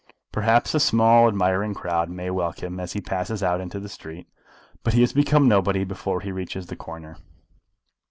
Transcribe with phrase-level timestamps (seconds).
[0.31, 4.25] Perhaps a small admiring crowd may welcome him as he passes out into the street,
[4.81, 7.17] but he has become nobody before he reaches the corner.